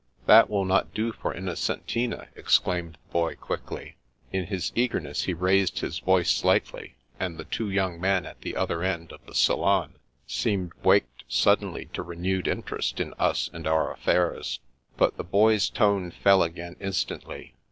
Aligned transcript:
"That 0.25 0.49
will 0.49 0.65
not 0.65 0.95
do 0.95 1.11
for 1.11 1.31
Innocentina," 1.31 2.29
exclaimed 2.35 2.95
the 2.95 3.11
boy 3.13 3.35
quickly. 3.35 3.97
In 4.33 4.47
his 4.47 4.71
eagerness 4.73 5.25
he 5.25 5.33
raised 5.35 5.81
his 5.81 5.99
voice 5.99 6.31
slightly, 6.31 6.95
and 7.19 7.37
the 7.37 7.43
two 7.43 7.69
young 7.69 8.01
men 8.01 8.25
at 8.25 8.41
the 8.41 8.55
other 8.55 8.81
end 8.81 9.11
of 9.11 9.23
the 9.27 9.35
salon 9.35 9.97
seemed 10.25 10.71
waked 10.81 11.23
suddenly 11.27 11.85
to 11.93 12.01
renewed 12.01 12.47
interest 12.47 12.99
in 12.99 13.13
us 13.19 13.51
and 13.53 13.67
our 13.67 13.93
affairs. 13.93 14.59
But 14.97 15.17
the 15.17 15.23
Boy's 15.23 15.69
tone 15.69 16.09
fell 16.09 16.41
again 16.41 16.77
instantly. 16.79 17.53